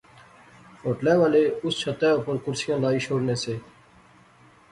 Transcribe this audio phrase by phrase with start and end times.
[0.83, 3.53] ہوٹلے والے اس چھتے اوپر کرسیاں لائی شوڑنے سے